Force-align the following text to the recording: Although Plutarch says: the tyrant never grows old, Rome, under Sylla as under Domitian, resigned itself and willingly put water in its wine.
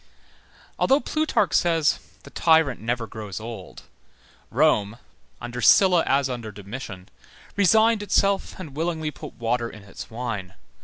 Although 0.79 1.01
Plutarch 1.01 1.53
says: 1.53 1.99
the 2.23 2.31
tyrant 2.31 2.81
never 2.81 3.05
grows 3.05 3.39
old, 3.39 3.83
Rome, 4.49 4.97
under 5.39 5.61
Sylla 5.61 6.01
as 6.07 6.27
under 6.27 6.51
Domitian, 6.51 7.07
resigned 7.55 8.01
itself 8.01 8.59
and 8.59 8.75
willingly 8.75 9.11
put 9.11 9.33
water 9.35 9.69
in 9.69 9.83
its 9.83 10.09
wine. 10.09 10.55